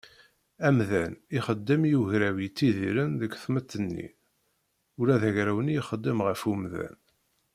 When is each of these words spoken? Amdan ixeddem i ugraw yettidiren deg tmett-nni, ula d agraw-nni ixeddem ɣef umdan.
Amdan 0.67 1.13
ixeddem 1.37 1.81
i 1.91 1.91
ugraw 1.99 2.35
yettidiren 2.43 3.11
deg 3.21 3.31
tmett-nni, 3.43 4.07
ula 4.99 5.15
d 5.21 5.23
agraw-nni 5.29 5.73
ixeddem 5.79 6.19
ɣef 6.27 6.41
umdan. 6.51 6.97